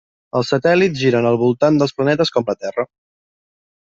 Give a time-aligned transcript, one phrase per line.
[0.37, 2.87] Els satèl·lits giren al voltant dels planetes com la Terra.